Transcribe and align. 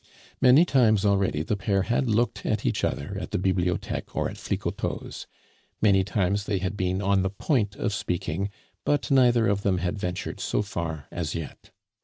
Many 0.41 0.65
times 0.65 1.05
already 1.05 1.43
the 1.43 1.55
pair 1.55 1.83
had 1.83 2.09
looked 2.09 2.43
at 2.43 2.65
each 2.65 2.83
other 2.83 3.15
at 3.21 3.29
the 3.29 3.37
Bibliotheque 3.37 4.15
or 4.15 4.31
at 4.31 4.37
Flicoteaux's; 4.37 5.27
many 5.79 6.03
times 6.03 6.45
they 6.45 6.57
had 6.57 6.75
been 6.75 7.03
on 7.03 7.21
the 7.21 7.29
point 7.29 7.75
of 7.75 7.93
speaking, 7.93 8.49
but 8.83 9.11
neither 9.11 9.47
of 9.47 9.61
them 9.61 9.77
had 9.77 9.99
ventured 9.99 10.39
so 10.39 10.63
far 10.63 11.05
as 11.11 11.35
yet. 11.35 11.69